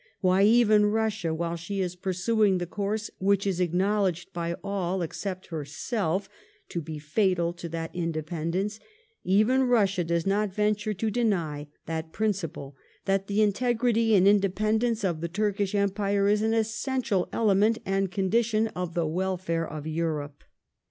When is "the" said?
2.57-2.65, 13.27-13.43, 15.21-15.27, 18.95-19.05